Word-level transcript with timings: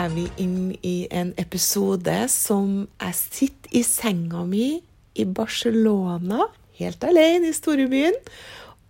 Er 0.00 0.12
vi 0.14 0.22
inn 0.40 0.70
i 0.86 1.04
en 1.12 1.34
episode 1.40 2.14
som 2.32 2.86
jeg 3.02 3.16
sitter 3.18 3.74
i 3.76 3.82
senga 3.84 4.46
mi 4.48 4.78
i 5.18 5.26
Barcelona, 5.28 6.46
helt 6.78 7.04
alene 7.04 7.50
i 7.50 7.56
storbyen, 7.56 8.16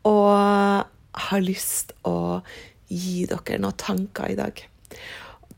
og 0.06 0.86
har 1.24 1.42
lyst 1.42 1.96
å 2.06 2.40
gi 2.86 3.24
dere 3.30 3.58
noen 3.58 3.78
tanker 3.80 4.30
i 4.30 4.38
dag. 4.38 4.62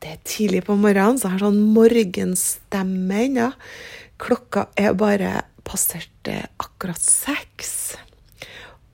Det 0.01 0.15
er 0.15 0.25
tidlig 0.25 0.63
på 0.65 0.77
morgenen, 0.79 1.19
så 1.21 1.29
jeg 1.29 1.35
har 1.35 1.45
sånn 1.45 1.61
morgenstemme 1.75 3.21
ennå. 3.27 3.51
Klokka 4.23 4.67
er 4.79 4.97
bare 4.97 5.35
passert 5.67 6.33
akkurat 6.33 7.03
seks. 7.03 7.93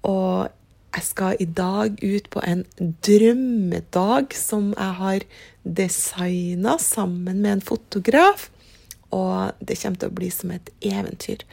Og 0.03 0.51
jeg 0.95 1.05
skal 1.05 1.37
i 1.39 1.45
dag 1.45 1.99
ut 2.01 2.29
på 2.33 2.41
en 2.45 2.63
drømmedag 3.05 4.33
som 4.37 4.71
jeg 4.73 4.95
har 5.01 5.25
designa 5.63 6.77
sammen 6.81 7.43
med 7.43 7.51
en 7.57 7.65
fotograf. 7.65 8.49
Og 9.13 9.53
det 9.61 9.77
kommer 9.81 10.01
til 10.01 10.09
å 10.09 10.17
bli 10.17 10.29
som 10.33 10.53
et 10.53 10.69
eventyr. 10.85 11.45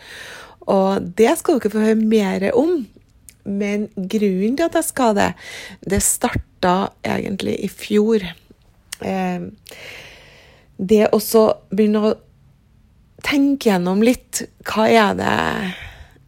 Og 0.66 1.04
det 1.18 1.36
skal 1.40 1.60
dere 1.60 1.72
få 1.72 1.84
høre 1.84 2.00
mer 2.00 2.48
om. 2.56 2.78
Men 3.46 3.88
grunnen 3.94 4.56
til 4.58 4.66
at 4.66 4.80
jeg 4.80 4.88
skal 4.88 5.16
det, 5.16 5.30
det 5.86 6.02
starta 6.02 6.76
egentlig 7.06 7.58
i 7.62 7.70
fjor. 7.70 8.24
Eh, 9.00 9.46
det 10.76 11.04
å 11.12 11.20
begynne 11.70 12.02
å 12.02 12.16
tenke 13.26 13.70
gjennom 13.70 14.02
litt 14.04 14.44
hva 14.66 14.88
er 14.90 15.14
det 15.18 15.36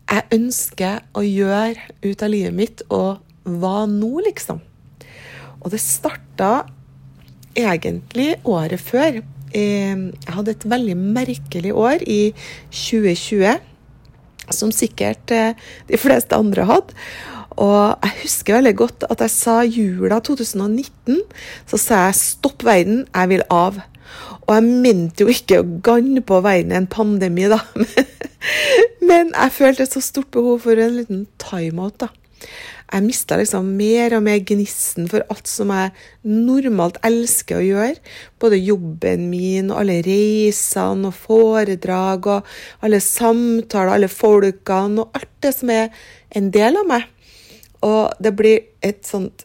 jeg 0.09 0.39
ønsker 0.39 1.03
å 1.17 1.23
gjøre 1.25 1.93
ut 2.05 2.23
av 2.25 2.33
livet 2.33 2.57
mitt, 2.57 2.83
og 2.89 3.21
hva 3.49 3.85
nå, 3.89 4.13
liksom? 4.27 4.61
Og 5.59 5.73
det 5.73 5.81
starta 5.83 6.67
egentlig 7.59 8.37
året 8.49 8.81
før. 8.81 9.21
Jeg 9.53 10.35
hadde 10.35 10.55
et 10.55 10.69
veldig 10.69 10.97
merkelig 10.99 11.73
år 11.75 12.05
i 12.07 12.21
2020, 12.71 13.59
som 14.55 14.73
sikkert 14.73 15.33
eh, 15.35 15.57
de 15.89 16.01
fleste 16.01 16.37
andre 16.37 16.65
hadde. 16.69 16.97
Og 17.59 18.05
jeg 18.05 18.15
husker 18.23 18.59
veldig 18.59 18.75
godt 18.79 19.07
at 19.11 19.25
jeg 19.25 19.35
sa 19.35 19.57
jula 19.67 20.21
2019, 20.25 21.19
så 21.67 21.81
sa 21.81 22.05
jeg 22.07 22.21
'stopp 22.21 22.65
verden, 22.65 23.05
jeg 23.15 23.29
vil 23.29 23.43
av'. 23.51 23.83
Og 24.47 24.55
jeg 24.55 24.81
mente 24.87 25.25
jo 25.25 25.33
ikke 25.33 25.61
å 25.61 25.69
ganne 25.85 26.23
på 26.25 26.41
verden 26.45 26.75
en 26.77 26.89
pandemi, 26.91 27.49
da. 27.51 27.61
Men 29.09 29.35
jeg 29.35 29.55
følte 29.57 29.85
et 29.85 29.95
så 29.95 30.03
stort 30.05 30.31
behov 30.35 30.65
for 30.65 30.81
en 30.81 30.99
liten 31.01 31.27
timeout, 31.43 31.99
da. 32.05 32.13
Jeg 32.89 33.05
mista 33.05 33.37
liksom 33.37 33.67
mer 33.77 34.15
og 34.17 34.23
mer 34.25 34.39
gnisten 34.49 35.11
for 35.11 35.21
alt 35.29 35.49
som 35.51 35.69
jeg 35.75 35.91
normalt 36.25 36.97
elsker 37.05 37.59
å 37.59 37.67
gjøre. 37.67 37.99
Både 38.41 38.61
jobben 38.63 39.27
min 39.29 39.69
og 39.69 39.83
alle 39.83 39.99
reisene 40.07 41.11
og 41.11 41.19
foredrag 41.27 42.31
og 42.33 42.49
alle 42.81 43.03
samtaler, 43.05 43.93
alle 43.93 44.09
folkene 44.09 45.05
og 45.05 45.21
alt 45.21 45.35
det 45.45 45.53
som 45.59 45.75
er 45.75 45.93
en 46.39 46.49
del 46.55 46.81
av 46.81 46.89
meg. 46.89 47.05
Og 47.85 48.17
det 48.25 48.33
blir 48.41 48.65
et 48.81 49.05
sånt 49.05 49.45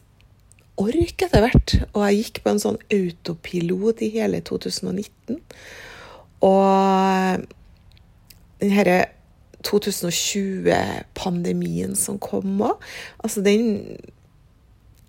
ork 0.80 1.22
etter 1.26 1.40
hvert. 1.44 1.70
Og 1.92 2.00
jeg 2.08 2.18
gikk 2.22 2.36
på 2.44 2.50
en 2.52 2.62
sånn 2.62 2.80
autopilot 2.92 3.96
i 4.04 4.08
hele 4.16 4.38
2019. 4.44 5.34
Og 6.44 6.60
den 8.60 8.70
herre 8.74 9.00
2020-pandemien 9.64 11.96
som 11.96 12.18
kom 12.20 12.60
òg, 12.64 12.76
altså 13.24 13.40
den 13.44 13.96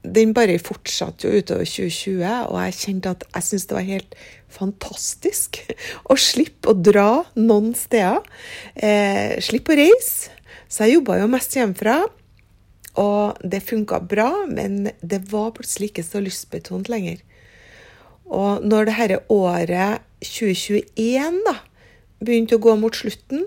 den 0.05 0.35
bare 0.37 0.61
fortsatte 0.61 1.25
jo 1.25 1.33
utover 1.41 1.65
2020, 1.65 2.21
og 2.51 2.57
jeg 2.61 2.77
kjente 2.77 3.09
at 3.15 3.23
jeg 3.25 3.43
syntes 3.47 3.67
det 3.69 3.77
var 3.77 3.87
helt 3.87 4.13
fantastisk 4.53 5.49
å 6.11 6.13
slippe 6.19 6.71
å 6.71 6.77
dra 6.77 7.23
noen 7.39 7.73
steder. 7.77 8.21
Eh, 8.75 9.41
slippe 9.41 9.73
å 9.73 9.79
reise. 9.79 10.29
Så 10.69 10.85
jeg 10.85 10.99
jobba 10.99 11.19
jo 11.21 11.27
mest 11.31 11.55
hjemmefra. 11.57 11.97
Og 13.01 13.39
det 13.43 13.63
funka 13.67 13.99
bra, 13.99 14.29
men 14.47 14.91
det 15.01 15.25
var 15.31 15.53
plutselig 15.57 15.91
ikke 15.91 16.05
så 16.07 16.21
lystbetont 16.23 16.89
lenger. 16.91 17.19
Og 18.25 18.63
når 18.65 18.87
det 18.87 18.95
dette 18.99 19.19
året 19.29 20.05
2021 20.23 21.43
da, 21.45 21.59
begynte 22.23 22.57
å 22.57 22.63
gå 22.63 22.73
mot 22.79 22.95
slutten, 22.95 23.45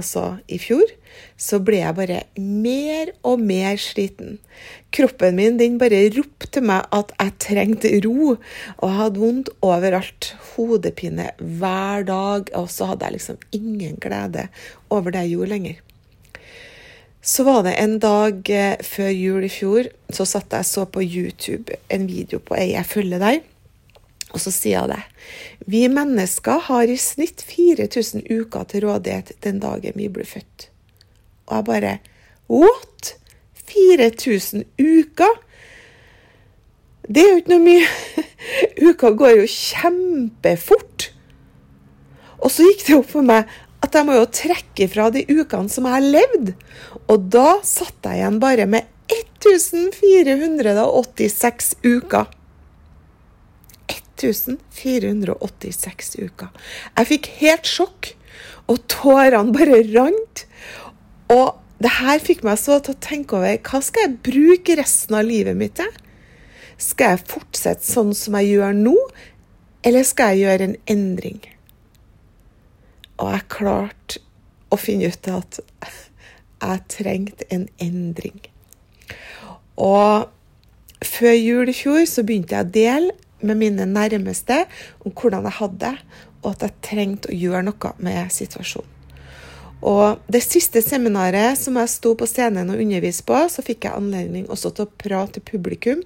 altså 0.00 0.38
i 0.48 0.58
fjor, 0.60 0.88
så 1.40 1.58
ble 1.62 1.80
jeg 1.82 1.96
bare 1.98 2.20
mer 2.38 3.12
og 3.26 3.42
mer 3.42 3.76
sliten. 3.80 4.38
Kroppen 4.94 5.36
min 5.38 5.58
den 5.60 5.78
bare 5.80 6.06
ropte 6.14 6.62
meg 6.64 6.88
at 6.96 7.12
jeg 7.18 7.36
trengte 7.44 7.92
ro, 8.06 8.34
og 8.34 8.86
jeg 8.86 8.98
hadde 9.02 9.24
vondt 9.24 9.52
overalt. 9.66 10.32
Hodepine 10.54 11.30
hver 11.38 12.06
dag, 12.08 12.50
og 12.56 12.70
så 12.72 12.92
hadde 12.92 13.06
jeg 13.06 13.18
liksom 13.18 13.40
ingen 13.56 14.00
glede 14.02 14.48
over 14.90 15.14
det 15.14 15.26
jeg 15.26 15.36
gjorde 15.36 15.54
lenger. 15.54 15.78
Så 17.22 17.44
var 17.44 17.62
det 17.62 17.74
en 17.76 17.98
dag 18.00 18.48
eh, 18.50 18.80
før 18.80 19.10
jul 19.12 19.44
i 19.44 19.52
fjor, 19.52 19.90
så 20.08 20.24
satt 20.24 20.54
jeg 20.56 20.64
så 20.64 20.86
på 20.88 21.02
YouTube 21.04 21.76
en 21.92 22.06
video 22.08 22.40
på 22.40 22.56
ei 22.56 22.72
jeg 22.72 22.88
følger 22.88 23.20
deg. 23.20 23.42
Og 24.30 24.40
så 24.40 24.52
sier 24.54 24.86
hun 24.86 24.94
det. 24.94 25.02
Vi 25.68 25.82
mennesker 25.92 26.64
har 26.70 26.88
i 26.88 26.96
snitt 27.00 27.42
4000 27.44 28.24
uker 28.30 28.64
til 28.70 28.86
rådighet 28.86 29.34
den 29.44 29.60
dagen 29.60 29.98
vi 29.98 30.08
blir 30.08 30.28
født. 30.28 30.70
Og 31.50 31.56
jeg 31.56 31.68
bare 31.68 31.98
What?! 32.50 33.16
4000 33.70 34.64
uker? 34.80 35.36
Det 37.06 37.22
er 37.22 37.28
jo 37.28 37.40
ikke 37.42 37.52
noe 37.52 37.62
mye. 37.62 37.86
Uka 38.90 39.12
går 39.18 39.36
jo 39.42 39.46
kjempefort. 39.50 41.10
Og 42.40 42.50
så 42.50 42.66
gikk 42.66 42.86
det 42.86 42.96
opp 42.96 43.10
for 43.12 43.26
meg 43.26 43.50
at 43.80 43.94
jeg 43.96 44.04
må 44.06 44.12
jo 44.16 44.26
trekke 44.28 44.88
fra 44.92 45.10
de 45.14 45.22
ukene 45.28 45.68
som 45.72 45.86
jeg 45.88 45.96
har 45.96 46.12
levd. 46.16 46.46
Og 47.10 47.18
da 47.32 47.50
satt 47.66 48.06
jeg 48.06 48.16
igjen 48.20 48.42
bare 48.42 48.66
med 48.70 48.82
1486 49.10 51.74
uker. 51.86 52.26
1486 54.20 56.18
uker. 56.20 56.48
Jeg 56.98 57.08
fikk 57.08 57.26
helt 57.40 57.66
sjokk, 57.68 58.12
og 58.68 58.76
tårene 58.92 59.54
bare 59.56 59.80
rant. 59.94 60.44
Og 61.32 61.56
det 61.80 61.92
her 61.96 62.20
fikk 62.20 62.44
meg 62.44 62.58
så 62.60 62.76
til 62.84 62.94
å 62.94 63.02
tenke 63.02 63.36
over 63.38 63.56
hva 63.64 63.80
skal 63.84 64.02
jeg 64.04 64.22
bruke 64.26 64.76
resten 64.78 65.16
av 65.16 65.24
livet 65.24 65.56
mitt 65.56 65.74
til? 65.80 65.92
Skal 66.80 67.14
jeg 67.14 67.28
fortsette 67.28 67.84
sånn 67.84 68.14
som 68.16 68.36
jeg 68.40 68.54
gjør 68.54 68.72
nå, 68.76 68.96
eller 69.84 70.04
skal 70.04 70.34
jeg 70.34 70.44
gjøre 70.44 70.68
en 70.68 70.78
endring? 70.92 71.40
Og 73.20 73.32
jeg 73.34 73.48
klarte 73.52 74.20
å 74.70 74.78
finne 74.80 75.10
ut 75.10 75.30
at 75.32 75.60
jeg 76.60 76.84
trengte 76.92 77.48
en 77.52 77.66
endring. 77.82 78.38
Og 79.80 80.28
før 81.04 81.34
jul 81.36 81.72
i 81.72 81.76
fjor 81.76 82.04
så 82.08 82.24
begynte 82.26 82.56
jeg 82.56 82.68
å 82.68 82.74
dele 82.74 83.16
med 83.40 83.60
mine 83.60 83.86
nærmeste 83.88 84.64
om 85.04 85.14
hvordan 85.16 85.48
jeg 85.48 85.58
hadde 85.60 85.80
det, 85.86 85.94
og 86.40 86.54
at 86.54 86.64
jeg 86.64 86.80
trengte 86.84 87.30
å 87.30 87.36
gjøre 87.36 87.66
noe 87.68 87.92
med 88.00 88.32
situasjonen. 88.32 88.96
Og 89.80 90.20
det 90.28 90.42
siste 90.44 90.82
seminaret 90.84 91.56
som 91.56 91.78
jeg 91.80 91.88
sto 91.88 92.12
på 92.18 92.26
scenen 92.28 92.68
og 92.68 92.82
underviste 92.82 93.24
på, 93.28 93.38
så 93.48 93.64
fikk 93.64 93.86
jeg 93.86 93.96
anledning 93.96 94.44
også 94.52 94.74
til 94.76 94.84
å 94.84 94.92
prate 95.00 95.38
til 95.38 95.46
publikum 95.54 96.02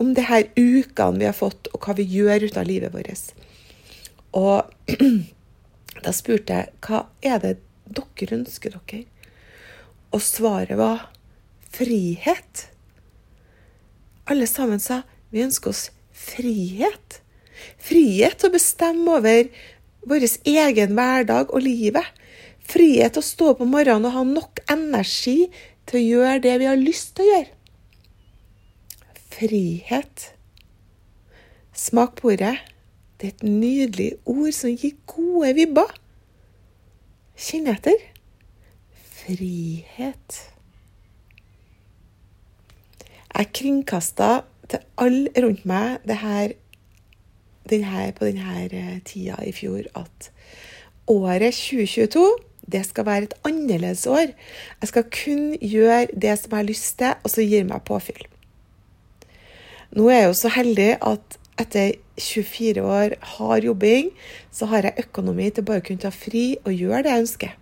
om 0.00 0.14
de 0.16 0.24
her 0.24 0.46
ukene 0.56 1.20
vi 1.20 1.28
har 1.28 1.36
fått, 1.36 1.68
og 1.74 1.84
hva 1.84 1.96
vi 1.98 2.08
gjør 2.08 2.48
ut 2.48 2.56
av 2.56 2.68
livet 2.68 2.94
vårt. 2.94 3.34
Og 4.32 4.64
da 6.04 6.12
spurte 6.14 6.56
jeg 6.60 6.72
hva 6.84 7.04
er 7.24 7.40
det 7.42 7.54
dere 7.88 8.40
ønsker 8.40 8.74
dere? 8.74 9.04
Og 10.14 10.22
svaret 10.24 10.78
var 10.78 11.08
frihet. 11.74 12.68
Alle 14.28 14.48
sammen 14.48 14.80
sa 14.80 15.02
vi 15.32 15.44
ønsker 15.44 15.72
oss 15.72 15.88
frihet. 16.12 17.20
Frihet 17.82 18.38
til 18.38 18.50
å 18.50 18.54
bestemme 18.54 19.18
over 19.18 19.50
vår 20.08 20.26
egen 20.48 20.96
hverdag 20.96 21.52
og 21.52 21.64
livet. 21.64 22.06
Frihet 22.68 23.16
til 23.16 23.24
å 23.24 23.28
stå 23.28 23.52
opp 23.52 23.62
om 23.64 23.72
morgenen 23.72 24.08
og 24.08 24.16
ha 24.16 24.24
nok 24.28 24.62
energi 24.72 25.48
til 25.88 26.00
å 26.00 26.06
gjøre 26.06 26.42
det 26.44 26.56
vi 26.60 26.68
har 26.68 26.80
lyst 26.80 27.14
til 27.16 27.26
å 27.26 27.30
gjøre. 27.32 27.54
Frihet. 29.38 30.30
Smak 31.78 32.16
på 32.18 32.32
ordet. 32.34 32.56
Det 33.18 33.26
er 33.26 33.34
et 33.34 33.42
nydelig 33.42 34.12
ord 34.26 34.52
som 34.54 34.70
gir 34.70 34.94
gode 35.10 35.50
vibber. 35.56 35.90
Kjenn 37.38 37.66
etter. 37.70 37.98
Frihet. 39.18 40.38
Jeg 43.34 43.52
kringkasta 43.54 44.30
til 44.70 44.84
alle 44.98 45.44
rundt 45.44 45.64
meg 45.66 45.98
det 46.06 46.18
her, 46.22 46.54
denne, 47.70 48.08
på 48.16 48.26
denne 48.26 48.64
eh, 48.66 49.00
tida 49.04 49.38
i 49.44 49.52
fjor 49.52 49.82
at 49.98 50.30
året 51.08 51.54
2022 51.54 52.24
det 52.72 52.84
skal 52.86 53.06
være 53.06 53.28
et 53.28 53.34
annerledes 53.48 54.06
år. 54.06 54.32
Jeg 54.80 54.88
skal 54.88 55.04
kun 55.24 55.44
gjøre 55.60 56.06
det 56.12 56.34
som 56.38 56.52
jeg 56.52 56.58
har 56.58 56.68
lyst 56.68 56.98
til, 56.98 57.14
og 57.24 57.30
så 57.32 57.44
gir 57.44 57.64
meg 57.64 57.84
påfyll. 57.88 58.26
Nå 59.96 60.08
er 60.12 60.18
jeg 60.18 60.26
jo 60.28 60.34
så 60.36 60.50
heldig 60.52 60.90
at 61.00 61.38
etter 61.58 61.96
24 62.18 62.82
år 62.82 63.14
hard 63.36 63.66
jobbing, 63.66 64.12
så 64.50 64.68
har 64.70 64.88
jeg 64.88 65.06
økonomi 65.06 65.50
til 65.50 65.66
bare 65.66 65.82
å 65.82 65.86
kunne 65.86 66.02
ta 66.02 66.12
fri 66.14 66.52
og 66.64 66.74
gjøre 66.74 67.04
det 67.06 67.14
jeg 67.14 67.24
ønsker. 67.24 67.56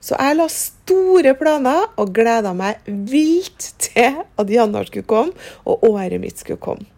Så 0.00 0.16
jeg 0.20 0.36
la 0.36 0.46
store 0.52 1.34
planer 1.38 1.86
og 2.00 2.12
gleda 2.16 2.52
meg 2.56 2.82
vilt 2.86 3.70
til 3.80 4.20
at 4.40 4.50
januar 4.50 4.88
skulle 4.88 5.08
komme, 5.08 5.32
og 5.64 5.84
året 5.88 6.20
mitt 6.22 6.40
skulle 6.40 6.60
komme. 6.60 6.88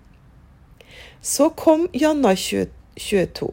Så 1.22 1.50
kom 1.58 1.88
januar 1.94 2.38
2022, 2.38 3.50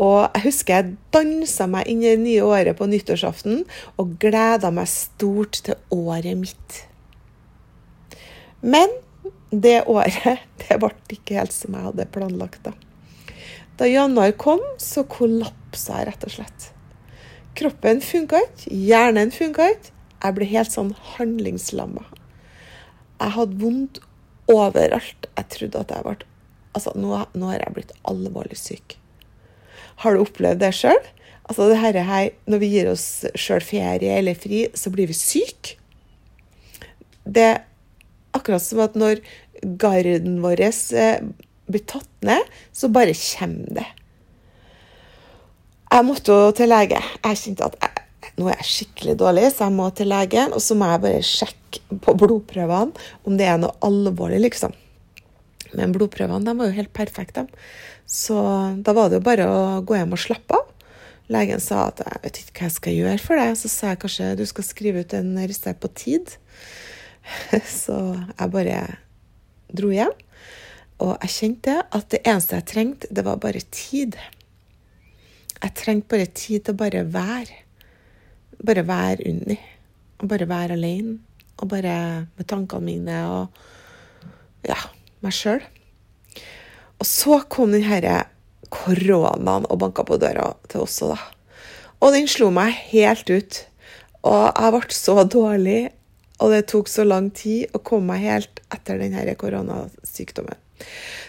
og 0.00 0.18
jeg 0.24 0.44
husker 0.46 0.76
jeg 0.78 0.94
dansa 1.14 1.66
meg 1.70 1.90
inn 1.92 2.04
i 2.04 2.12
det 2.14 2.22
nye 2.22 2.46
året 2.46 2.78
på 2.78 2.88
nyttårsaften 2.88 3.64
og 4.00 4.16
gleda 4.22 4.72
meg 4.74 4.88
stort 4.88 5.60
til 5.66 5.76
året 5.92 6.40
mitt. 6.40 6.80
Men 8.60 8.92
det 9.50 9.82
året 9.90 10.38
det 10.62 10.78
ble 10.82 10.92
ikke 11.14 11.38
helt 11.40 11.54
som 11.54 11.74
jeg 11.76 11.88
hadde 11.88 12.08
planlagt. 12.14 12.62
Da 12.64 12.74
Da 13.80 13.88
januar 13.88 14.32
kom, 14.36 14.60
så 14.78 15.06
kollapsa 15.08 16.02
jeg 16.02 16.10
rett 16.10 16.24
og 16.28 16.34
slett. 16.34 16.70
Kroppen 17.56 18.02
funka 18.04 18.42
ikke, 18.44 18.70
hjernen 18.70 19.32
funka 19.34 19.70
ikke. 19.74 19.94
Jeg 20.20 20.36
ble 20.36 20.48
helt 20.50 20.72
sånn 20.72 20.90
handlingslamma. 21.14 22.04
Jeg 23.20 23.34
hadde 23.36 23.56
vondt 23.62 24.02
overalt. 24.52 25.28
Jeg 25.36 25.48
trodde 25.54 25.84
at 25.84 25.94
jeg 25.96 26.06
ble 26.06 26.18
Altså, 26.70 26.92
nå, 26.94 27.16
har 27.18 27.62
jeg 27.64 27.74
blitt 27.74 27.96
alvorlig 28.06 28.54
syk. 28.54 28.94
Har 30.04 30.14
du 30.14 30.20
opplevd 30.22 30.60
det 30.62 30.68
sjøl? 30.78 31.00
Altså, 31.42 31.66
det 31.66 31.80
her, 31.82 31.96
her, 32.06 32.28
når 32.46 32.60
vi 32.62 32.68
gir 32.70 32.90
oss 32.92 33.06
sjøl 33.34 33.64
ferie 33.66 34.20
eller 34.20 34.38
fri, 34.38 34.60
så 34.78 34.92
blir 34.94 35.10
vi 35.10 35.16
syke. 35.18 35.74
Det 37.26 37.48
akkurat 38.36 38.64
som 38.64 38.82
at 38.84 38.98
når 38.98 39.22
garden 39.80 40.40
vår 40.44 40.62
eh, 40.66 41.22
blir 41.70 41.86
tatt 41.88 42.10
ned, 42.26 42.46
så 42.72 42.90
bare 42.92 43.14
kommer 43.14 43.80
det. 43.80 43.88
Jeg 45.90 46.06
måtte 46.06 46.34
jo 46.34 46.52
til 46.54 46.70
lege. 46.70 47.00
Jeg 47.24 47.40
kjente 47.40 47.66
at 47.66 47.80
jeg, 47.82 48.32
nå 48.38 48.50
er 48.50 48.60
jeg 48.60 48.70
skikkelig 48.70 49.16
dårlig, 49.18 49.48
så 49.50 49.66
jeg 49.66 49.74
må 49.74 49.88
til 49.90 50.10
legen. 50.12 50.54
Og 50.54 50.62
så 50.62 50.76
må 50.78 50.90
jeg 50.90 51.02
bare 51.02 51.24
sjekke 51.26 52.00
på 52.04 52.14
blodprøvene 52.18 53.08
om 53.26 53.38
det 53.38 53.48
er 53.50 53.58
noe 53.58 53.74
alvorlig, 53.86 54.38
liksom. 54.44 54.76
Men 55.74 55.94
blodprøvene 55.94 56.46
de 56.46 56.54
var 56.58 56.70
jo 56.70 56.78
helt 56.78 56.92
perfekte. 56.94 57.46
Så 58.10 58.38
da 58.86 58.94
var 58.94 59.10
det 59.10 59.20
jo 59.20 59.26
bare 59.26 59.46
å 59.50 59.62
gå 59.86 59.98
hjem 59.98 60.14
og 60.14 60.22
slappe 60.22 60.58
av. 60.58 60.68
Legen 61.30 61.62
sa 61.62 61.84
at 61.92 62.00
jeg 62.02 62.22
vet 62.24 62.38
ikke 62.40 62.56
hva 62.56 62.66
jeg 62.66 62.76
skal 62.76 62.96
gjøre 62.96 63.22
for 63.22 63.38
deg. 63.38 63.58
Så 63.58 63.70
sa 63.70 63.92
jeg 63.92 64.00
kanskje 64.02 64.30
du 64.38 64.46
skal 64.50 64.66
skrive 64.66 65.04
ut 65.04 65.14
en 65.18 65.34
resept 65.42 65.82
på 65.82 65.90
tid. 65.94 66.34
Så 67.82 67.96
jeg 68.16 68.52
bare 68.52 68.82
dro 69.76 69.90
hjem. 69.94 70.12
Og 71.00 71.16
jeg 71.24 71.32
kjente 71.32 71.78
at 71.80 72.10
det 72.12 72.20
eneste 72.28 72.58
jeg 72.58 72.68
trengte, 72.68 73.08
det 73.08 73.24
var 73.24 73.40
bare 73.40 73.62
tid. 73.72 74.18
Jeg 75.60 75.76
trengte 75.76 76.12
bare 76.12 76.28
tid 76.28 76.66
til 76.66 76.76
å 76.76 76.80
bare 76.80 77.04
være. 77.08 77.60
Bare 78.60 78.84
være 78.88 79.28
Unni. 79.30 79.56
Og 80.20 80.28
bare 80.28 80.48
være 80.48 80.76
alene. 80.76 81.18
Og 81.60 81.68
bare 81.68 81.94
med 82.36 82.48
tankene 82.48 82.84
mine 82.84 83.16
og 83.28 83.62
ja, 84.68 84.76
meg 85.24 85.34
sjøl. 85.36 85.60
Og 87.00 87.08
så 87.08 87.40
kom 87.52 87.72
den 87.72 87.84
herre 87.84 88.22
koronaen 88.72 89.66
og 89.68 89.80
banka 89.80 90.04
på 90.06 90.18
døra 90.20 90.52
til 90.70 90.84
oss 90.84 91.00
òg, 91.04 91.16
da. 91.16 91.20
Og 92.00 92.14
den 92.16 92.28
slo 92.32 92.48
meg 92.54 92.76
helt 92.92 93.28
ut. 93.28 93.60
Og 94.24 94.44
jeg 94.48 94.72
ble 94.74 94.96
så 94.96 95.16
dårlig, 95.24 95.80
og 96.40 96.54
det 96.54 96.64
tok 96.72 96.88
så 96.88 97.04
lang 97.04 97.28
tid 97.36 97.70
å 97.76 97.82
komme 97.84 98.14
meg 98.14 98.24
helt 98.24 98.60
etter 98.72 99.00
denne 99.00 99.36
koronasykdommen. 99.38 100.56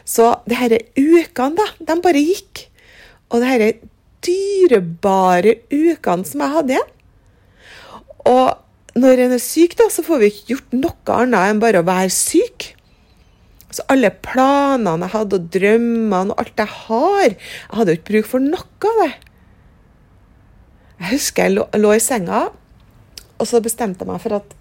Så 0.07 0.29
disse 0.47 0.79
ukene, 0.95 1.57
da, 1.59 1.67
de 1.79 1.97
bare 2.03 2.23
gikk. 2.23 2.67
Og 3.31 3.43
disse 3.43 3.71
dyrebare 4.21 5.57
ukene 5.71 6.27
som 6.27 6.43
jeg 6.43 6.55
hadde 6.55 6.75
igjen. 6.75 6.91
Og 8.29 9.01
når 9.01 9.25
en 9.25 9.33
er 9.37 9.41
syk, 9.41 9.75
da, 9.79 9.87
så 9.89 10.03
får 10.05 10.21
vi 10.21 10.29
ikke 10.31 10.53
gjort 10.53 10.77
noe 10.77 11.17
annet 11.23 11.49
enn 11.49 11.63
bare 11.63 11.81
å 11.81 11.87
være 11.87 12.13
syk. 12.13 12.71
Så 13.71 13.85
alle 13.91 14.11
planene 14.23 15.07
jeg 15.07 15.15
hadde, 15.15 15.39
og 15.39 15.51
drømmene 15.53 16.35
og 16.35 16.41
alt 16.43 16.59
jeg 16.59 16.71
har 16.75 17.27
Jeg 17.31 17.77
hadde 17.77 17.93
jo 17.93 17.99
ikke 17.99 18.09
bruk 18.09 18.31
for 18.33 18.43
noe 18.43 18.89
av 18.91 19.03
det. 19.05 19.11
Jeg 21.01 21.13
husker 21.15 21.47
jeg 21.47 21.55
lå, 21.55 21.63
lå 21.81 21.93
i 21.95 22.01
senga, 22.03 22.41
og 23.41 23.47
så 23.49 23.61
bestemte 23.63 24.03
jeg 24.03 24.11
meg 24.11 24.21
for 24.21 24.37
at 24.37 24.51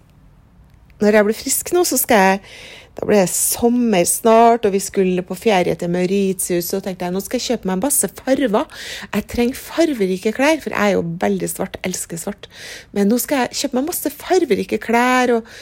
når 1.01 1.17
jeg 1.17 1.27
blir 1.27 1.41
frisk 1.41 1.73
nå, 1.75 1.83
så 1.87 1.99
skal 1.99 2.23
jeg 2.27 2.45
da 2.91 3.07
ble 3.07 3.21
det 3.21 3.31
sommer 3.31 4.03
snart, 4.07 4.65
og 4.67 4.73
vi 4.75 4.81
skulle 4.83 5.23
på 5.23 5.35
ferie 5.39 5.73
til 5.79 5.91
Mauritius. 5.93 6.73
Og 6.75 6.83
tenkte 6.83 7.07
jeg 7.07 7.15
nå 7.15 7.21
skal 7.23 7.39
jeg 7.39 7.47
kjøpe 7.53 7.69
meg 7.69 7.85
masse 7.85 8.09
farver. 8.17 8.81
Jeg 9.13 9.27
trenger 9.31 9.61
farverike 9.61 10.33
klær, 10.35 10.59
for 10.63 10.75
jeg 10.75 10.91
er 10.91 10.97
jo 10.97 11.05
veldig 11.21 11.49
svart, 11.49 11.79
elsker 11.87 12.19
svart. 12.19 12.49
Men 12.91 13.07
nå 13.11 13.19
skal 13.23 13.45
jeg 13.45 13.61
kjøpe 13.61 13.79
meg 13.79 13.87
masse 13.93 14.11
farverike 14.19 14.81
klær, 14.83 15.37
og, 15.37 15.55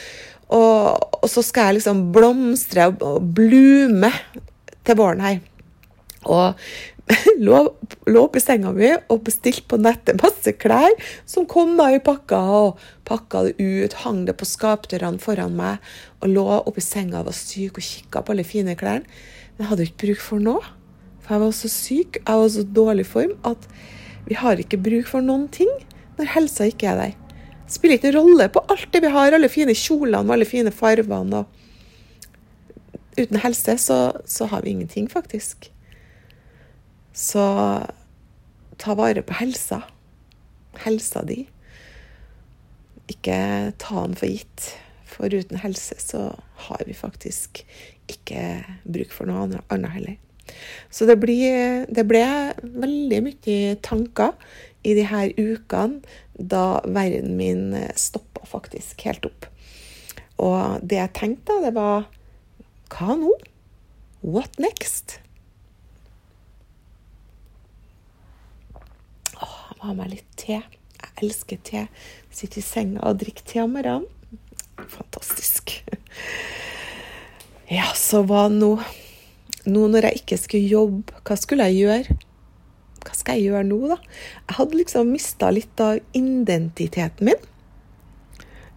og, 0.58 1.06
og 1.20 1.30
så 1.30 1.46
skal 1.46 1.70
jeg 1.70 1.78
liksom 1.78 2.08
blomstre 2.16 2.90
og 2.90 3.22
blume 3.38 4.10
til 4.84 4.98
våren 4.98 5.22
her. 5.22 5.38
Og 6.28 6.58
lå, 7.46 7.60
lå 8.06 8.22
oppe 8.22 8.38
i 8.38 8.44
senga 8.44 8.72
mi 8.74 8.90
og 9.10 9.22
bestilte 9.26 9.66
på 9.70 9.78
nettet 9.80 10.20
masse 10.22 10.52
klær 10.60 10.92
som 11.28 11.48
kom 11.50 11.76
da 11.78 11.88
i 11.94 12.02
pakka, 12.02 12.38
og 12.38 12.82
pakka 13.08 13.46
det 13.48 13.54
ut, 13.58 13.96
hang 14.04 14.24
det 14.28 14.36
på 14.38 14.48
skapdørene 14.48 15.22
foran 15.22 15.56
meg, 15.58 15.80
og 16.20 16.34
lå 16.34 16.46
oppi 16.60 16.84
senga 16.84 17.22
og 17.22 17.30
var 17.30 17.38
syk 17.38 17.80
og 17.80 17.86
kikka 17.86 18.24
på 18.24 18.34
alle 18.34 18.46
fine 18.46 18.76
klærne. 18.78 19.08
Men 19.56 19.64
jeg 19.64 19.70
hadde 19.72 19.88
ikke 19.88 20.02
bruk 20.04 20.22
for 20.24 20.44
noe, 20.44 20.74
for 21.24 21.36
jeg 21.36 21.44
var 21.44 21.56
så 21.56 21.72
syk, 21.72 22.20
jeg 22.20 22.42
var 22.42 22.52
så 22.54 22.66
dårlig 22.80 23.06
form, 23.08 23.34
at 23.48 23.66
vi 24.28 24.36
har 24.38 24.60
ikke 24.62 24.80
bruk 24.80 25.08
for 25.10 25.24
noen 25.24 25.48
ting 25.52 25.70
når 26.18 26.32
helsa 26.36 26.68
ikke 26.68 26.92
er 26.92 27.00
der. 27.00 27.16
Det 27.64 27.76
spiller 27.76 27.98
ikke 27.98 28.14
rolle 28.18 28.48
på 28.52 28.62
alt 28.70 28.88
det 28.94 29.02
vi 29.04 29.12
har, 29.14 29.32
alle 29.34 29.50
fine 29.50 29.74
kjolene 29.78 30.26
og 30.26 30.36
alle 30.36 30.48
fine 30.48 30.72
farvene. 30.74 31.44
Uten 33.18 33.40
helse 33.42 33.76
så, 33.78 33.98
så 34.26 34.48
har 34.50 34.62
vi 34.64 34.74
ingenting, 34.74 35.08
faktisk. 35.10 35.70
Så 37.12 37.42
ta 38.80 38.94
vare 38.98 39.22
på 39.26 39.36
helsa. 39.40 39.82
Helsa 40.84 41.24
di. 41.26 41.44
Ikke 43.10 43.72
ta 43.82 44.06
den 44.06 44.16
for 44.18 44.30
gitt. 44.30 44.70
For 45.10 45.32
uten 45.34 45.58
helse 45.60 45.98
så 45.98 46.30
har 46.66 46.82
vi 46.86 46.94
faktisk 46.96 47.64
ikke 48.10 48.62
bruk 48.86 49.12
for 49.14 49.28
noe 49.28 49.60
annet 49.68 49.94
heller. 49.94 50.18
Så 50.90 51.06
det, 51.06 51.20
blir, 51.22 51.86
det 51.90 52.06
ble 52.10 52.24
veldig 52.62 53.20
mye 53.26 53.76
tanker 53.86 54.34
i 54.86 54.96
de 54.96 55.04
her 55.06 55.30
ukene 55.38 56.00
da 56.34 56.80
verden 56.88 57.36
min 57.38 57.74
stoppa 57.98 58.46
faktisk 58.48 59.04
helt 59.06 59.28
opp. 59.28 59.46
Og 60.40 60.80
det 60.82 60.98
jeg 60.98 61.16
tenkte, 61.18 61.60
det 61.62 61.74
var 61.76 62.08
Hva 62.90 63.14
nå? 63.14 63.34
What 64.24 64.58
next? 64.58 65.20
Ha 69.84 69.94
meg 69.96 70.14
litt 70.14 70.30
te. 70.40 70.60
Jeg 71.00 71.12
elsker 71.24 71.60
te. 71.64 71.84
Sitte 72.34 72.60
i 72.60 72.64
senga 72.64 73.04
og 73.08 73.20
drikke 73.22 73.44
te 73.46 73.62
om 73.62 73.76
morgenen. 73.76 74.08
Fantastisk. 74.90 75.80
Ja, 77.70 77.86
så 77.94 78.24
hva 78.26 78.48
nå? 78.50 78.72
Nå 79.70 79.86
når 79.92 80.08
jeg 80.08 80.22
ikke 80.22 80.40
skulle 80.40 80.72
jobbe, 80.72 81.20
hva 81.22 81.36
skulle 81.38 81.68
jeg 81.68 81.84
gjøre? 81.84 82.16
Hva 83.04 83.16
skal 83.16 83.38
jeg 83.38 83.50
gjøre 83.50 83.68
nå, 83.68 83.78
da? 83.92 83.98
Jeg 84.48 84.56
hadde 84.58 84.78
liksom 84.80 85.12
mista 85.14 85.50
litt 85.54 85.82
av 85.84 86.00
identiteten 86.16 87.30
min. 87.30 87.48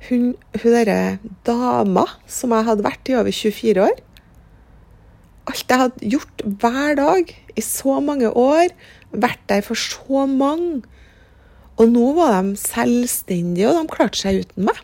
hun, 0.10 0.24
hun 0.60 0.74
derre 0.75 1.17
dama 1.48 2.03
som 2.27 2.51
jeg 2.51 2.67
hadde 2.67 2.86
vært 2.86 3.10
i 3.10 3.15
over 3.15 3.31
24 3.31 3.86
år 3.86 4.01
Alt 5.50 5.72
jeg 5.72 5.79
hadde 5.79 6.10
gjort 6.13 6.43
hver 6.62 6.98
dag 7.00 7.31
i 7.57 7.63
så 7.63 7.98
mange 8.03 8.29
år, 8.29 8.72
vært 9.12 9.41
der 9.51 9.63
for 9.65 9.75
så 9.75 10.24
mange. 10.29 10.83
Og 11.82 11.89
nå 11.89 12.10
var 12.18 12.36
de 12.38 12.58
selvstendige, 12.60 13.70
og 13.70 13.80
de 13.80 13.94
klarte 13.94 14.22
seg 14.22 14.44
uten 14.44 14.68
meg. 14.68 14.77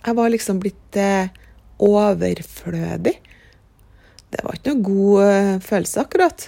Jeg 0.00 0.16
var 0.16 0.30
liksom 0.32 0.60
blitt 0.62 0.98
eh, 0.98 1.32
overflødig. 1.82 3.16
Det 4.30 4.44
var 4.46 4.56
ikke 4.56 4.74
noe 4.74 4.86
god 4.86 5.24
eh, 5.26 5.56
følelse, 5.64 6.04
akkurat. 6.04 6.46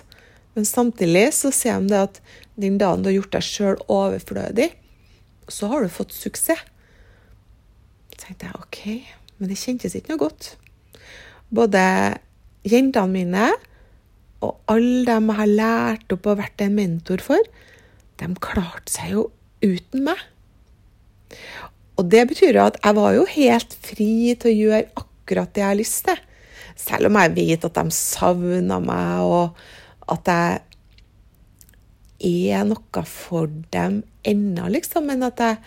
Men 0.54 0.68
samtidig 0.68 1.26
så 1.34 1.50
sier 1.54 1.80
de 1.82 1.90
det 1.90 2.04
at 2.06 2.20
den 2.60 2.78
dagen 2.80 3.02
du 3.02 3.10
har 3.10 3.16
gjort 3.16 3.34
deg 3.34 3.46
sjøl 3.46 3.82
overflødig, 3.90 4.68
så 5.50 5.72
har 5.72 5.82
du 5.82 5.92
fått 5.92 6.14
suksess. 6.14 6.62
Så 8.12 8.20
tenkte 8.22 8.48
jeg 8.48 8.60
OK, 8.60 8.80
men 9.40 9.50
det 9.50 9.58
kjentes 9.58 9.96
ikke 9.98 10.14
noe 10.14 10.22
godt. 10.28 10.52
Både 11.52 11.82
jentene 12.68 13.10
mine 13.10 13.50
og 14.42 14.60
alle 14.70 15.04
dem 15.08 15.30
jeg 15.30 15.40
har 15.40 15.50
lært 15.50 16.14
opp 16.14 16.28
og 16.30 16.38
vært 16.38 16.62
en 16.62 16.76
mentor 16.76 17.22
for, 17.24 17.50
de 18.20 18.28
klarte 18.42 18.92
seg 18.92 19.16
jo 19.16 19.24
uten 19.62 20.04
meg. 20.08 20.18
Og 22.00 22.08
det 22.10 22.24
betyr 22.30 22.58
at 22.62 22.78
jeg 22.80 22.96
var 22.98 23.14
jo 23.16 23.24
helt 23.28 23.76
fri 23.84 24.34
til 24.40 24.50
å 24.50 24.58
gjøre 24.58 25.02
akkurat 25.02 25.52
det 25.54 25.62
jeg 25.62 25.68
har 25.70 25.78
lyst 25.78 26.04
til. 26.08 26.18
Selv 26.82 27.10
om 27.10 27.18
jeg 27.20 27.34
vet 27.36 27.64
at 27.68 27.78
de 27.78 27.94
savna 27.94 28.78
meg, 28.82 29.22
og 29.22 29.46
at 30.12 30.30
jeg 30.32 30.60
er 32.52 32.64
noe 32.68 33.04
for 33.08 33.50
dem 33.74 34.02
ennå, 34.26 34.68
liksom. 34.72 35.06
Men 35.10 35.26
at 35.28 35.42
jeg 35.42 35.60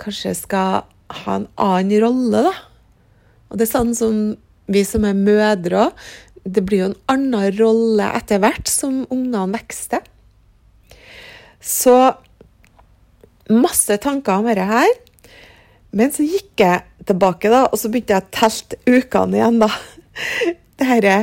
kanskje 0.00 0.34
skal 0.38 0.84
ha 1.24 1.36
en 1.38 1.48
annen 1.60 2.00
rolle, 2.04 2.44
da. 2.46 2.54
Og 3.50 3.58
det 3.58 3.66
er 3.66 3.74
sånn 3.74 3.94
som 3.96 4.22
vi 4.70 4.82
som 4.86 5.04
er 5.06 5.18
mødre 5.18 5.88
òg. 5.88 6.06
Det 6.44 6.60
blir 6.64 6.82
jo 6.82 6.90
en 6.90 7.00
annen 7.12 7.56
rolle 7.56 8.06
etter 8.18 8.40
hvert 8.42 8.68
som 8.68 9.04
ungene 9.12 9.46
vokser. 9.54 10.02
Så 11.64 11.96
masse 13.52 13.96
tanker 14.02 14.40
om 14.40 14.48
dette 14.48 14.66
her. 14.68 14.92
Men 15.94 16.10
så 16.14 16.26
gikk 16.26 16.58
jeg 16.62 17.06
tilbake, 17.06 17.50
da, 17.52 17.66
og 17.68 17.78
så 17.78 17.90
begynte 17.92 18.16
jeg 18.16 18.24
å 18.24 18.34
telte 18.34 18.80
ukene 18.88 19.38
igjen, 19.38 19.60
da. 19.62 19.70
Dette 20.80 21.18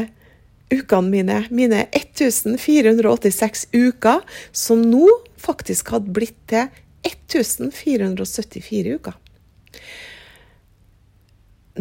ukene 0.71 1.11
mine, 1.11 1.41
mine 1.51 1.81
1486 1.91 3.65
uker, 3.75 4.21
som 4.55 4.85
nå 4.87 5.07
faktisk 5.41 5.91
hadde 5.91 6.13
blitt 6.15 6.39
til 6.51 6.69
1474 7.07 8.95
uker. 8.95 9.17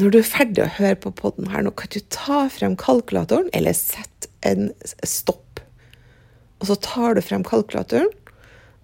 Når 0.01 0.13
du 0.13 0.19
er 0.21 0.27
ferdig 0.27 0.65
å 0.65 0.73
høre 0.79 0.99
på 1.03 1.13
poden 1.19 1.51
her, 1.51 1.65
nå 1.67 1.75
kan 1.77 1.91
du 1.93 2.01
ta 2.15 2.45
frem 2.53 2.77
kalkulatoren, 2.79 3.51
eller 3.55 3.75
sette 3.77 4.31
en 4.47 4.71
stopp. 5.07 5.61
Og 6.61 6.71
så 6.71 6.77
tar 6.83 7.17
du 7.17 7.23
frem 7.25 7.45
kalkulatoren, 7.47 8.11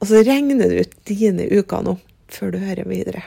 og 0.00 0.10
så 0.10 0.22
regner 0.26 0.68
du 0.68 0.80
ut 0.82 0.94
dine 1.08 1.48
uker 1.48 1.84
nå, 1.86 1.96
før 2.32 2.52
du 2.52 2.60
hører 2.60 2.88
videre. 2.88 3.24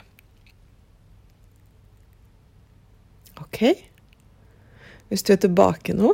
OK? 3.42 3.64
Hvis 5.10 5.26
du 5.26 5.34
er 5.34 5.42
tilbake 5.42 5.96
nå, 5.98 6.14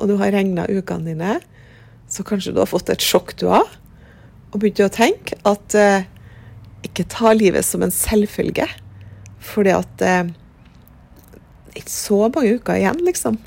og 0.00 0.08
du 0.08 0.16
har 0.20 0.32
regna 0.34 0.68
ukene 0.70 1.10
dine, 1.12 1.38
så 2.10 2.24
kanskje 2.26 2.54
du 2.54 2.62
har 2.62 2.70
fått 2.70 2.92
et 2.92 3.02
sjokk, 3.02 3.34
du 3.40 3.48
har, 3.50 3.68
og 4.50 4.58
begynte 4.58 4.86
å 4.86 4.92
tenke 4.94 5.38
at 5.46 5.76
eh, 5.78 6.06
ikke 6.86 7.08
ta 7.10 7.34
livet 7.36 7.66
som 7.66 7.84
en 7.84 7.92
selvfølge. 7.94 8.66
Fordi 9.40 9.74
at 9.74 10.04
eh, 10.06 10.32
ikke 11.78 11.92
så 11.92 12.24
mange 12.28 12.56
uker 12.58 12.78
igjen, 12.78 13.02
liksom. 13.06 13.38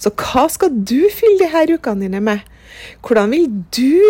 Så 0.00 0.12
hva 0.20 0.46
skal 0.52 0.74
du 0.74 1.00
fylle 1.12 1.40
de 1.40 1.50
her 1.52 1.72
ukene 1.76 2.06
dine 2.06 2.20
med? 2.24 2.44
Hvordan 3.04 3.32
vil 3.32 3.46
du 3.72 4.00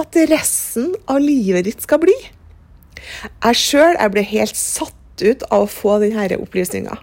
at 0.00 0.16
resten 0.30 0.94
av 1.10 1.20
livet 1.22 1.68
ditt 1.68 1.84
skal 1.84 2.02
bli? 2.02 2.16
Jeg 3.44 3.58
sjøl 3.58 3.98
ble 4.12 4.24
helt 4.26 4.56
satt 4.56 4.96
ut 5.22 5.44
av 5.50 5.66
å 5.66 5.70
få 5.70 5.98
denne 6.02 6.40
opplysninga. 6.40 6.96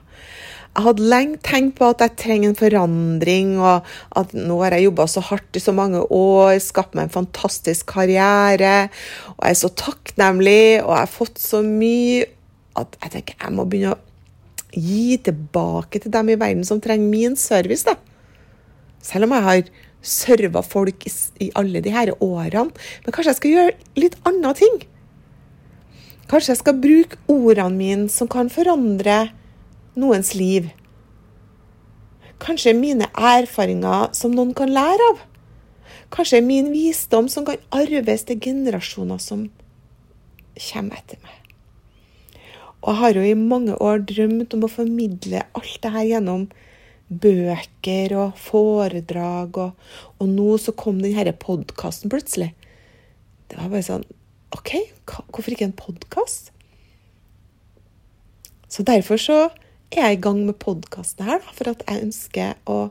Jeg 0.78 0.86
hadde 0.86 1.08
lenge 1.10 1.40
tenkt 1.42 1.80
på 1.80 1.88
at 1.90 2.04
jeg 2.04 2.14
trenger 2.22 2.52
en 2.52 2.58
forandring, 2.58 3.56
og 3.58 3.86
at 4.20 4.34
nå 4.38 4.60
har 4.62 4.76
jeg 4.76 4.86
jobba 4.86 5.08
så 5.10 5.24
hardt 5.26 5.58
i 5.58 5.62
så 5.64 5.74
mange 5.74 6.04
år, 6.14 6.60
skapt 6.62 6.94
meg 6.94 7.08
en 7.08 7.16
fantastisk 7.16 7.90
karriere, 7.96 8.92
og 9.34 9.42
jeg 9.42 9.56
er 9.56 9.62
så 9.64 9.72
takknemlig, 9.74 10.84
og 10.84 10.92
jeg 10.92 11.02
har 11.02 11.10
fått 11.10 11.42
så 11.42 11.64
mye 11.66 12.28
at 12.78 12.94
jeg 13.02 13.16
tenker 13.16 13.42
jeg 13.42 13.58
må 13.58 13.66
begynne 13.66 13.96
å 13.98 14.78
gi 14.78 15.18
tilbake 15.26 16.04
til 16.04 16.14
dem 16.14 16.30
i 16.30 16.38
verden 16.38 16.66
som 16.68 16.82
trenger 16.84 17.10
min 17.10 17.38
service, 17.42 17.88
da. 17.88 17.98
Selv 19.02 19.26
om 19.26 19.34
jeg 19.34 19.48
har 19.48 19.74
serva 20.02 20.62
folk 20.64 21.06
i, 21.08 21.12
i, 21.44 21.50
alle 21.58 21.82
de 21.84 21.94
her 21.94 22.14
årene. 22.24 22.72
Men 23.06 23.16
kanskje 23.16 23.34
jeg 23.34 23.40
skal 23.42 23.56
gjøre 23.56 23.78
litt 24.00 24.18
andre 24.28 24.54
ting? 24.58 24.78
Kanskje 26.28 26.54
jeg 26.54 26.62
skal 26.62 26.82
bruke 26.84 27.20
ordene 27.32 27.78
mine 27.78 28.10
som 28.12 28.30
kan 28.32 28.52
forandre 28.52 29.30
noens 30.00 30.34
liv? 30.36 30.70
Kanskje 32.44 32.76
mine 32.78 33.08
erfaringer 33.16 34.12
som 34.16 34.36
noen 34.36 34.54
kan 34.58 34.72
lære 34.74 35.12
av? 35.14 35.24
Kanskje 36.14 36.44
min 36.46 36.70
visdom 36.72 37.28
som 37.32 37.48
kan 37.48 37.60
arves 37.76 38.28
til 38.28 38.40
generasjoner 38.44 39.20
som 39.24 39.48
kommer 40.70 41.00
etter 41.00 41.20
meg? 41.24 41.34
Og 42.84 42.94
jeg 42.94 43.00
har 43.02 43.18
jo 43.18 43.26
i 43.26 43.36
mange 43.36 43.76
år 43.84 44.04
drømt 44.08 44.54
om 44.56 44.64
å 44.64 44.72
formidle 44.72 45.42
alt 45.58 45.80
det 45.84 45.92
her 45.92 46.06
gjennom 46.12 46.46
bøker 47.08 48.16
og 48.20 48.40
foredrag, 48.42 49.58
og, 49.58 49.90
og 50.20 50.32
nå 50.32 50.58
så 50.62 50.74
kom 50.76 51.00
denne 51.04 51.34
podkasten 51.40 52.12
plutselig. 52.12 52.52
Det 53.48 53.60
var 53.60 53.72
bare 53.72 53.86
sånn 53.86 54.06
OK, 54.56 54.74
hvorfor 55.08 55.54
ikke 55.54 55.68
en 55.68 55.76
podkast? 55.76 56.52
Så 58.68 58.84
derfor 58.88 59.20
så 59.20 59.38
er 59.92 60.10
jeg 60.10 60.18
i 60.18 60.22
gang 60.24 60.42
med 60.46 60.60
podkasten 60.60 61.28
her, 61.28 61.44
for 61.56 61.72
at 61.72 61.84
jeg 61.88 62.08
ønsker 62.08 62.58
å 62.68 62.90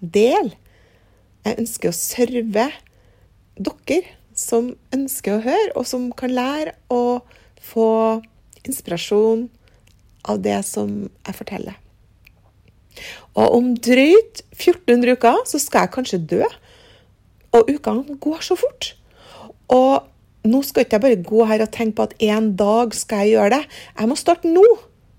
dele. 0.00 0.54
Jeg 1.46 1.58
ønsker 1.62 1.90
å 1.90 1.96
serve 1.96 2.68
dere 3.56 4.02
som 4.36 4.74
ønsker 4.94 5.38
å 5.38 5.44
høre, 5.46 5.72
og 5.78 5.86
som 5.88 6.10
kan 6.14 6.34
lære 6.34 6.76
å 6.92 7.22
få 7.62 7.88
inspirasjon 8.66 9.48
av 10.26 10.42
det 10.44 10.58
som 10.66 11.06
jeg 11.06 11.38
forteller. 11.38 11.85
Og 13.36 13.56
om 13.58 13.72
drøyt 13.76 14.42
1400 14.56 15.16
uker 15.16 15.42
så 15.48 15.60
skal 15.62 15.86
jeg 15.86 15.94
kanskje 15.96 16.22
dø. 16.34 16.44
Og 17.56 17.72
ukene 17.72 18.18
går 18.20 18.44
så 18.44 18.56
fort. 18.58 18.92
Og 19.72 20.06
nå 20.46 20.62
skal 20.62 20.84
ikke 20.84 20.98
jeg 20.98 21.04
bare 21.04 21.26
gå 21.26 21.48
her 21.50 21.64
og 21.64 21.72
tenke 21.74 21.98
på 21.98 22.06
at 22.06 22.16
en 22.28 22.52
dag 22.58 22.94
skal 22.94 23.24
jeg 23.24 23.36
gjøre 23.36 23.52
det. 23.56 23.62
Jeg 23.98 24.10
må 24.10 24.18
starte 24.18 24.52
nå. 24.52 24.64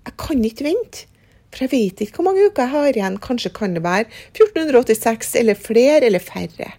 Jeg 0.08 0.16
kan 0.20 0.44
ikke 0.44 0.68
vente. 0.70 1.06
For 1.48 1.64
jeg 1.64 1.72
vet 1.72 2.02
ikke 2.04 2.20
hvor 2.20 2.28
mange 2.28 2.48
uker 2.48 2.64
jeg 2.64 2.74
har 2.74 2.92
igjen. 2.92 3.18
Kanskje 3.24 3.54
kan 3.56 3.76
det 3.76 3.84
være 3.84 4.08
1486 4.36 5.34
eller 5.40 5.58
flere 5.58 6.04
eller 6.08 6.22
færre. 6.22 6.72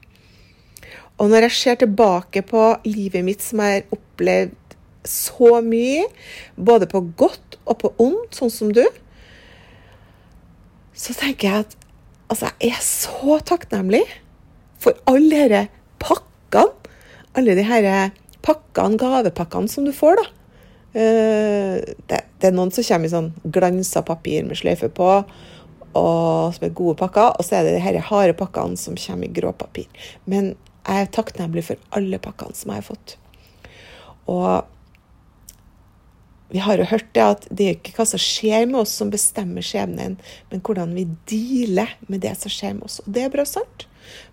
Og 1.19 1.29
når 1.29 1.49
jeg 1.49 1.57
ser 1.57 1.79
tilbake 1.81 2.43
på 2.47 2.63
livet 2.87 3.25
mitt 3.27 3.43
som 3.43 3.59
jeg 3.63 3.81
har 3.81 3.95
opplevd 3.97 4.75
så 5.09 5.59
mye, 5.63 6.05
både 6.55 6.87
på 6.91 7.01
godt 7.19 7.57
og 7.65 7.79
på 7.81 7.91
ondt, 7.99 8.37
sånn 8.37 8.53
som 8.53 8.71
du, 8.75 8.83
så 10.99 11.15
tenker 11.15 11.47
jeg 11.47 11.65
at 11.65 11.75
altså, 12.31 12.49
jeg 12.59 12.75
er 12.75 12.83
så 12.83 13.39
takknemlig 13.47 14.03
for 14.79 14.97
alle 15.09 15.45
disse 15.51 15.67
pakkene. 15.99 16.75
Alle 17.37 17.53
de 17.55 17.63
her 17.63 17.85
pakkene, 18.43 18.97
gavepakkene 18.99 19.69
som 19.71 19.85
du 19.85 19.93
får, 19.95 20.19
da. 20.19 20.25
Eh, 20.97 21.75
det, 22.09 22.23
det, 22.41 22.49
er 22.49 22.55
noen 22.55 22.71
som 22.73 22.83
kommer 22.87 23.05
i 23.05 23.11
sånn 23.13 23.29
glansa 23.53 24.01
papir 24.05 24.47
med 24.47 24.57
sløyfe 24.57 24.89
på, 24.89 25.09
og 25.99 26.55
som 26.55 26.65
er 26.65 26.73
gode 26.75 26.97
pakker. 26.99 27.37
Og 27.37 27.45
så 27.45 27.59
er 27.59 27.67
det 27.67 27.77
de 27.77 27.85
her 27.85 27.99
harde 28.09 28.35
pakkene 28.39 28.79
som 28.79 28.97
kommer 28.99 29.29
i 29.29 29.35
grå 29.39 29.53
papir. 29.55 29.87
Men 30.25 30.55
jeg 30.87 31.05
er 31.05 31.13
takknemlig 31.13 31.67
for 31.69 31.95
alle 31.95 32.19
pakkene 32.23 32.57
som 32.57 32.73
jeg 32.73 32.81
har 32.81 32.89
fått. 32.89 33.15
Og 34.29 34.65
vi 36.49 36.61
har 36.65 36.81
jo 36.81 36.87
hørt 36.89 37.09
det 37.13 37.23
at 37.23 37.45
det 37.53 37.65
er 37.67 37.75
ikke 37.77 37.93
hva 37.99 38.05
som 38.09 38.21
skjer 38.21 38.65
med 38.69 38.81
oss 38.81 38.95
som 38.97 39.11
bestemmer 39.13 39.65
skjebnen, 39.65 40.17
men 40.49 40.63
hvordan 40.65 40.95
vi 40.97 41.05
dealer 41.29 41.91
med 42.07 42.23
det 42.25 42.33
som 42.39 42.53
skjer 42.53 42.73
med 42.77 42.87
oss. 42.89 42.99
Og 43.03 43.11
det 43.13 43.25
er 43.25 43.33
bra 43.33 43.45
sant. 43.45 43.85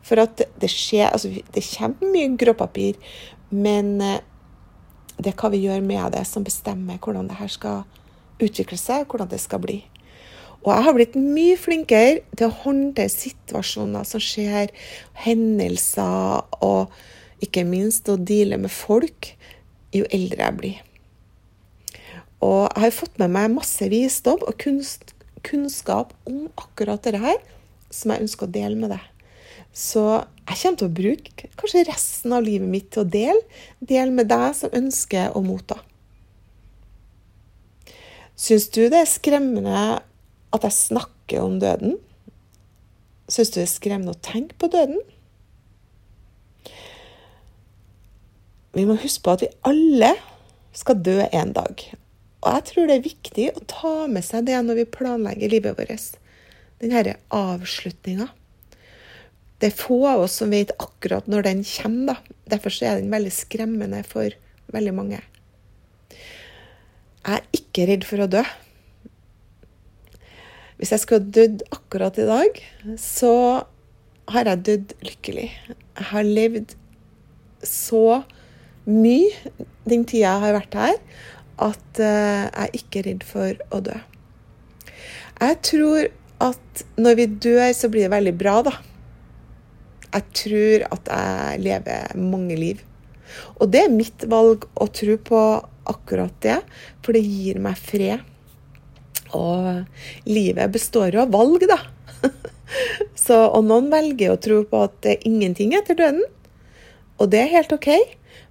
For 0.06 0.22
at 0.22 0.40
det 0.56 0.70
skjer 0.72 1.10
Altså, 1.10 1.28
det 1.28 1.64
kommer 1.74 2.14
mye 2.14 2.32
gråpapir, 2.40 2.96
men 3.52 4.00
eh, 4.00 4.22
det 5.20 5.32
er 5.32 5.36
hva 5.40 5.52
vi 5.52 5.64
gjør 5.64 5.84
med 5.84 6.16
det, 6.16 6.24
som 6.28 6.44
bestemmer 6.44 7.00
hvordan 7.02 7.28
det 7.28 7.36
her 7.40 7.52
skal 7.52 7.84
utvikle 8.40 8.78
seg, 8.80 9.04
hvordan 9.08 9.30
det 9.32 9.40
skal 9.40 9.60
bli. 9.64 9.82
Og 10.64 10.72
jeg 10.72 10.84
har 10.88 10.96
blitt 10.96 11.20
mye 11.20 11.60
flinkere 11.60 12.24
til 12.34 12.48
å 12.48 12.56
håndtere 12.64 13.12
situasjoner 13.12 14.08
som 14.08 14.22
skjer, 14.24 14.72
hendelser, 15.22 16.42
og 16.64 17.44
ikke 17.44 17.62
minst 17.68 18.08
å 18.10 18.16
deale 18.18 18.58
med 18.60 18.72
folk, 18.72 19.30
jo 19.94 20.08
eldre 20.10 20.42
jeg 20.42 20.58
blir. 20.60 20.82
Og 22.46 22.68
jeg 22.68 22.84
har 22.84 22.94
fått 22.94 23.18
med 23.22 23.32
meg 23.34 23.52
masse 23.56 23.90
visdom 23.90 24.42
og 24.46 24.54
kunst, 24.62 25.14
kunnskap 25.46 26.12
om 26.28 26.46
akkurat 26.60 27.02
dette 27.02 27.22
her, 27.22 27.38
som 27.90 28.12
jeg 28.12 28.26
ønsker 28.26 28.46
å 28.46 28.54
dele 28.54 28.78
med 28.78 28.92
deg. 28.94 29.02
Så 29.76 30.04
jeg 30.46 30.60
kommer 30.60 30.78
til 30.80 30.88
å 30.88 30.96
bruke 30.96 31.50
kanskje 31.58 31.84
resten 31.88 32.34
av 32.36 32.44
livet 32.46 32.70
mitt 32.70 32.88
til 32.94 33.02
å 33.02 33.10
dele. 33.10 33.42
Dele 33.80 34.14
med 34.14 34.30
deg 34.30 34.54
som 34.56 34.74
ønsker 34.76 35.34
å 35.36 35.42
motta. 35.44 35.80
Syns 38.36 38.68
du 38.72 38.84
det 38.92 39.00
er 39.00 39.08
skremmende 39.08 39.82
at 40.54 40.64
jeg 40.68 40.76
snakker 40.76 41.42
om 41.42 41.58
døden? 41.60 41.96
Syns 43.32 43.50
du 43.52 43.60
det 43.60 43.66
er 43.66 43.74
skremmende 43.74 44.14
å 44.14 44.22
tenke 44.22 44.58
på 44.60 44.70
døden? 44.72 45.00
Vi 48.76 48.84
må 48.84 48.98
huske 49.00 49.24
på 49.24 49.34
at 49.34 49.44
vi 49.46 49.52
alle 49.64 50.12
skal 50.76 51.00
dø 51.00 51.22
en 51.24 51.54
dag. 51.56 51.80
Og 52.46 52.54
jeg 52.54 52.66
tror 52.68 52.86
det 52.86 52.96
er 52.96 53.06
viktig 53.08 53.46
å 53.50 53.62
ta 53.66 53.94
med 54.06 54.22
seg 54.22 54.46
det 54.46 54.58
når 54.62 54.78
vi 54.78 54.90
planlegger 54.96 55.50
livet 55.50 55.78
vårt. 55.80 56.18
Denne 56.78 57.16
avslutninga. 57.34 58.28
Det 59.58 59.70
er 59.70 59.78
få 59.78 60.02
av 60.06 60.26
oss 60.26 60.36
som 60.38 60.52
vet 60.52 60.70
akkurat 60.78 61.26
når 61.32 61.48
den 61.48 61.64
kommer. 61.66 62.20
Da. 62.20 62.36
Derfor 62.54 62.76
er 62.84 63.00
den 63.00 63.10
veldig 63.10 63.32
skremmende 63.34 64.04
for 64.06 64.30
veldig 64.74 64.94
mange. 64.94 65.22
Jeg 67.26 67.40
er 67.40 67.48
ikke 67.58 67.88
redd 67.90 68.06
for 68.06 68.22
å 68.22 68.30
dø. 68.30 68.44
Hvis 70.76 70.92
jeg 70.92 71.02
skulle 71.02 71.32
dødd 71.34 71.64
akkurat 71.74 72.18
i 72.20 72.28
dag, 72.28 72.60
så 73.00 73.34
har 74.30 74.50
jeg 74.52 74.64
dødd 74.68 74.94
lykkelig. 75.08 75.48
Jeg 75.72 76.08
har 76.12 76.28
levd 76.28 76.76
så 77.66 78.20
mye 78.86 79.32
den 79.88 80.04
tida 80.06 80.28
jeg 80.28 80.42
har 80.44 80.54
vært 80.60 80.76
her, 80.78 80.98
at 81.62 82.00
uh, 82.00 82.46
jeg 82.46 82.66
er 82.66 82.76
ikke 82.76 83.02
redd 83.06 83.24
for 83.26 83.62
å 83.72 83.80
dø. 83.84 83.96
Jeg 85.36 85.58
tror 85.68 86.08
at 86.44 86.84
når 87.00 87.16
vi 87.18 87.26
dør, 87.46 87.70
så 87.76 87.88
blir 87.92 88.06
det 88.06 88.14
veldig 88.14 88.34
bra, 88.36 88.58
da. 88.66 88.74
Jeg 90.16 90.24
tror 90.40 90.84
at 90.96 91.10
jeg 91.12 91.64
lever 91.64 92.20
mange 92.20 92.56
liv. 92.56 92.82
Og 93.60 93.68
det 93.72 93.84
er 93.84 93.92
mitt 93.92 94.24
valg 94.30 94.64
å 94.74 94.86
tro 94.92 95.16
på 95.20 95.42
akkurat 95.86 96.34
det, 96.44 96.60
for 97.04 97.16
det 97.16 97.24
gir 97.24 97.60
meg 97.62 97.78
fred. 97.80 98.24
Og 99.36 100.28
livet 100.28 100.72
består 100.72 101.16
jo 101.16 101.24
av 101.24 101.34
valg, 101.34 101.66
da. 101.68 101.80
så, 103.26 103.42
og 103.48 103.64
noen 103.66 103.90
velger 103.92 104.32
å 104.32 104.40
tro 104.40 104.62
på 104.68 104.84
at 104.86 105.00
det 105.04 105.16
er 105.16 105.28
ingenting 105.28 105.74
etter 105.76 105.98
døden. 105.98 106.24
Og 107.20 107.32
det 107.32 107.42
er 107.42 107.54
helt 107.58 107.74
OK. 107.76 107.90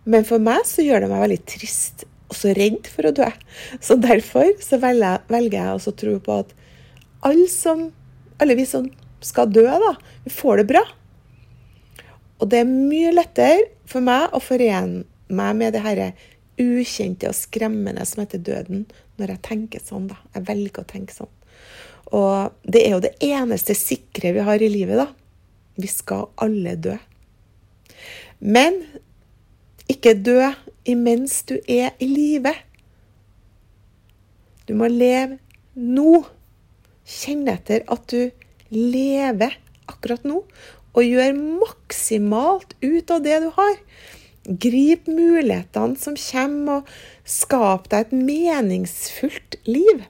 Men 0.09 0.25
for 0.27 0.41
meg 0.41 0.65
så 0.69 0.85
gjør 0.85 1.05
det 1.05 1.11
meg 1.11 1.23
veldig 1.25 1.41
trist 1.49 2.05
og 2.29 2.37
så 2.37 2.53
redd 2.57 2.89
for 2.89 3.09
å 3.09 3.13
dø. 3.15 3.29
Så 3.83 3.97
derfor 4.01 4.53
så 4.63 4.79
velger, 4.81 5.21
jeg 5.29 5.73
også 5.73 5.93
å 5.93 5.99
tro 6.01 6.15
på 6.23 6.39
at 6.43 6.53
alle, 7.25 7.47
som, 7.51 7.87
alle 8.41 8.57
vi 8.57 8.67
som 8.69 8.87
skal 9.25 9.51
dø, 9.53 9.65
da, 9.65 9.95
vi 10.25 10.33
får 10.33 10.61
det 10.61 10.69
bra. 10.73 10.83
Og 12.41 12.49
det 12.51 12.61
er 12.61 12.69
mye 12.69 13.13
lettere 13.15 13.69
for 13.89 14.05
meg 14.05 14.33
å 14.35 14.41
forene 14.43 15.05
meg 15.25 15.57
med 15.57 15.73
det 15.73 15.81
herre 15.85 16.11
ukjente 16.61 17.27
og 17.29 17.37
skremmende 17.37 18.05
som 18.07 18.21
heter 18.23 18.43
døden, 18.45 18.85
når 19.19 19.35
jeg 19.35 19.45
tenker 19.47 19.83
sånn. 19.83 20.09
da. 20.11 20.19
Jeg 20.35 20.47
velger 20.49 20.83
å 20.83 20.89
tenke 20.89 21.15
sånn. 21.15 21.31
Og 22.15 22.53
det 22.69 22.85
er 22.85 22.95
jo 22.95 23.03
det 23.03 23.15
eneste 23.25 23.75
sikre 23.77 24.33
vi 24.35 24.45
har 24.45 24.61
i 24.61 24.69
livet, 24.71 25.01
da. 25.01 25.07
Vi 25.75 25.89
skal 25.91 26.29
alle 26.41 26.75
dø. 26.79 26.95
Men 28.39 28.83
ikke 29.91 30.15
dø 30.15 30.39
imens 30.85 31.41
du 31.49 31.57
er 31.67 31.93
i 31.99 32.07
live. 32.09 32.53
Du 34.65 34.73
må 34.77 34.89
leve 34.91 35.39
nå. 35.75 36.23
Kjenn 37.05 37.45
etter 37.51 37.83
at 37.91 38.07
du 38.09 38.31
lever 38.73 39.53
akkurat 39.85 40.23
nå, 40.25 40.39
og 40.95 41.05
gjør 41.05 41.35
maksimalt 41.37 42.73
ut 42.81 43.11
av 43.13 43.21
det 43.25 43.37
du 43.43 43.51
har. 43.57 43.75
Grip 44.45 45.09
mulighetene 45.09 45.99
som 46.01 46.17
kommer, 46.17 46.81
og 46.81 47.29
skap 47.29 47.89
deg 47.91 48.07
et 48.07 48.17
meningsfullt 48.17 49.59
liv. 49.69 50.05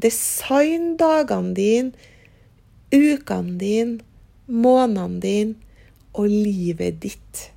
Design 0.00 0.94
dagene 1.00 1.54
dine, 1.56 2.08
ukene 2.92 3.56
dine, 3.60 4.00
månedene 4.50 5.20
dine 5.24 5.54
og 6.16 6.28
livet 6.28 7.00
ditt. 7.04 7.50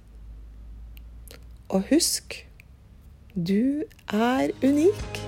Og 1.74 1.84
husk, 1.90 2.50
du 3.48 3.84
er 4.14 4.50
unik. 4.64 5.24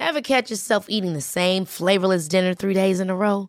Ever 0.00 0.20
catch 0.20 0.50
yourself 0.50 0.86
eating 0.90 1.14
the 1.14 1.22
same 1.22 1.64
flavorless 1.64 2.28
dinner 2.28 2.52
three 2.52 2.74
days 2.74 3.00
in 3.00 3.08
a 3.08 3.16
row? 3.16 3.48